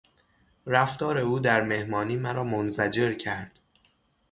رفتار 0.65 1.17
او 1.17 1.39
در 1.39 1.61
مهمانی 1.63 2.15
مرا 2.17 2.43
منزجر 2.43 3.13
کرد. 3.13 3.51